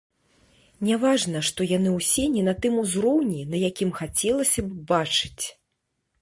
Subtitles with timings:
[0.87, 5.43] Не важна, што яны ўсе не на тым узроўні, на якім хацелася б бачыць.